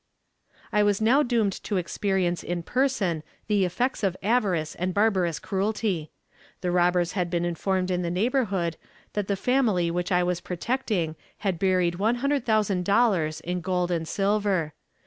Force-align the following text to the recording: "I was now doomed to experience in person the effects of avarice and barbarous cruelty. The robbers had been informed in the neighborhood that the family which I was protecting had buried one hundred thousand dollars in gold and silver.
"I 0.73 0.81
was 0.81 0.99
now 0.99 1.21
doomed 1.21 1.53
to 1.63 1.77
experience 1.77 2.41
in 2.41 2.63
person 2.63 3.21
the 3.45 3.65
effects 3.65 4.01
of 4.01 4.17
avarice 4.23 4.73
and 4.73 4.95
barbarous 4.95 5.37
cruelty. 5.37 6.09
The 6.61 6.71
robbers 6.71 7.11
had 7.11 7.29
been 7.29 7.45
informed 7.45 7.91
in 7.91 8.01
the 8.01 8.09
neighborhood 8.09 8.77
that 9.13 9.27
the 9.27 9.35
family 9.35 9.91
which 9.91 10.11
I 10.11 10.23
was 10.23 10.41
protecting 10.41 11.15
had 11.37 11.59
buried 11.59 11.99
one 11.99 12.15
hundred 12.15 12.47
thousand 12.47 12.83
dollars 12.83 13.41
in 13.41 13.61
gold 13.61 13.91
and 13.91 14.07
silver. 14.07 14.73